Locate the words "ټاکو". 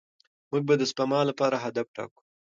1.95-2.21